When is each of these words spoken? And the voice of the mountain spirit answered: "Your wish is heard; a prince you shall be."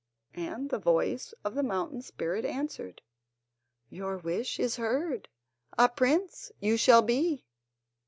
And 0.33 0.71
the 0.71 0.79
voice 0.79 1.31
of 1.45 1.53
the 1.53 1.61
mountain 1.61 2.01
spirit 2.01 2.43
answered: 2.43 3.03
"Your 3.91 4.17
wish 4.17 4.59
is 4.59 4.77
heard; 4.77 5.29
a 5.77 5.87
prince 5.89 6.51
you 6.59 6.75
shall 6.75 7.03
be." 7.03 7.45